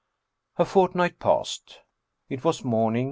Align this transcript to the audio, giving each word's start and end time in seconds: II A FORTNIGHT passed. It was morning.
II 0.57 0.63
A 0.63 0.65
FORTNIGHT 0.65 1.19
passed. 1.19 1.81
It 2.27 2.43
was 2.43 2.63
morning. 2.65 2.99